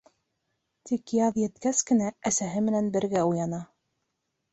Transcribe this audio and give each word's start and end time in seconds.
Тик 0.89 1.11
яҙ 1.17 1.35
еткәс 1.41 1.81
кенә, 1.89 2.07
әсәһе 2.31 2.63
менән 2.71 2.89
бергә 2.97 3.27
уяна... 3.33 3.61